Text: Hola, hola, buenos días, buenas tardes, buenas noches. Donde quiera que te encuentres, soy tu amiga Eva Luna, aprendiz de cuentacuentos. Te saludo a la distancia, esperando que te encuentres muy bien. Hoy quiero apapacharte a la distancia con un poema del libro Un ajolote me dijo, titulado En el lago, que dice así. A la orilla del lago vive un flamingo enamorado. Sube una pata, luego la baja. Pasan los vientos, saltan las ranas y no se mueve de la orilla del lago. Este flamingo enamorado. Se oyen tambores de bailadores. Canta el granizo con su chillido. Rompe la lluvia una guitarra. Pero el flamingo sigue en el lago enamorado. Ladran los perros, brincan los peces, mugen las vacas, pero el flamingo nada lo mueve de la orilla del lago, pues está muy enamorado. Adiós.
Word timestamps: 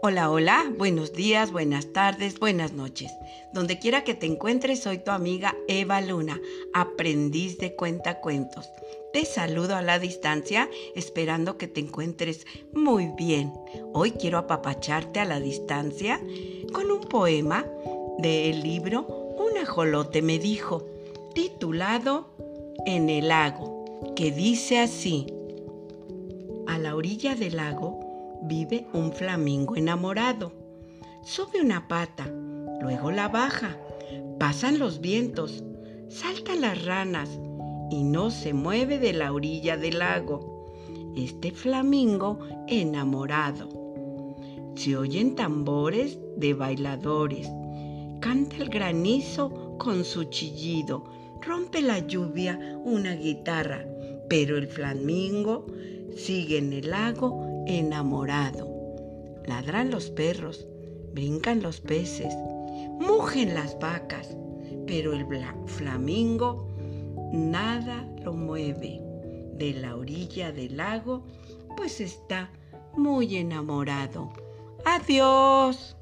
Hola, 0.00 0.30
hola, 0.30 0.72
buenos 0.78 1.12
días, 1.12 1.50
buenas 1.50 1.92
tardes, 1.92 2.38
buenas 2.38 2.72
noches. 2.72 3.10
Donde 3.52 3.80
quiera 3.80 4.04
que 4.04 4.14
te 4.14 4.26
encuentres, 4.26 4.80
soy 4.80 4.98
tu 4.98 5.10
amiga 5.10 5.56
Eva 5.66 6.00
Luna, 6.00 6.40
aprendiz 6.72 7.58
de 7.58 7.74
cuentacuentos. 7.74 8.70
Te 9.12 9.24
saludo 9.24 9.74
a 9.74 9.82
la 9.82 9.98
distancia, 9.98 10.70
esperando 10.94 11.58
que 11.58 11.66
te 11.66 11.80
encuentres 11.80 12.46
muy 12.72 13.08
bien. 13.16 13.52
Hoy 13.92 14.12
quiero 14.12 14.38
apapacharte 14.38 15.18
a 15.18 15.24
la 15.24 15.40
distancia 15.40 16.20
con 16.72 16.92
un 16.92 17.00
poema 17.00 17.66
del 18.18 18.62
libro 18.62 19.04
Un 19.04 19.58
ajolote 19.58 20.22
me 20.22 20.38
dijo, 20.38 20.86
titulado 21.34 22.28
En 22.86 23.10
el 23.10 23.28
lago, 23.28 24.14
que 24.14 24.30
dice 24.30 24.78
así. 24.78 25.26
A 26.68 26.78
la 26.78 26.94
orilla 26.94 27.34
del 27.34 27.56
lago 27.56 28.07
vive 28.42 28.86
un 28.92 29.12
flamingo 29.12 29.76
enamorado. 29.76 30.52
Sube 31.22 31.60
una 31.60 31.88
pata, 31.88 32.26
luego 32.80 33.10
la 33.10 33.28
baja. 33.28 33.76
Pasan 34.38 34.78
los 34.78 35.00
vientos, 35.00 35.64
saltan 36.08 36.60
las 36.60 36.84
ranas 36.84 37.38
y 37.90 38.04
no 38.04 38.30
se 38.30 38.52
mueve 38.54 38.98
de 38.98 39.12
la 39.12 39.32
orilla 39.32 39.76
del 39.76 39.98
lago. 39.98 40.66
Este 41.16 41.50
flamingo 41.50 42.38
enamorado. 42.68 43.68
Se 44.76 44.96
oyen 44.96 45.34
tambores 45.34 46.18
de 46.36 46.54
bailadores. 46.54 47.50
Canta 48.20 48.56
el 48.56 48.68
granizo 48.68 49.76
con 49.78 50.04
su 50.04 50.24
chillido. 50.24 51.04
Rompe 51.40 51.82
la 51.82 51.98
lluvia 51.98 52.58
una 52.84 53.14
guitarra. 53.14 53.84
Pero 54.28 54.56
el 54.56 54.68
flamingo 54.68 55.66
sigue 56.14 56.58
en 56.58 56.72
el 56.72 56.90
lago 56.90 57.57
enamorado. 57.68 58.66
Ladran 59.46 59.90
los 59.90 60.10
perros, 60.10 60.66
brincan 61.12 61.62
los 61.62 61.80
peces, 61.80 62.34
mugen 62.98 63.54
las 63.54 63.78
vacas, 63.78 64.36
pero 64.86 65.12
el 65.12 65.26
flamingo 65.66 66.66
nada 67.32 68.08
lo 68.24 68.32
mueve 68.32 69.00
de 69.54 69.74
la 69.74 69.96
orilla 69.96 70.50
del 70.50 70.76
lago, 70.76 71.24
pues 71.76 72.00
está 72.00 72.50
muy 72.96 73.36
enamorado. 73.36 74.32
Adiós. 74.84 75.97